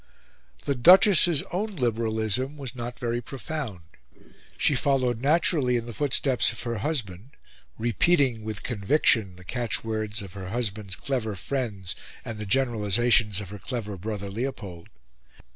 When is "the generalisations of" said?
12.39-13.49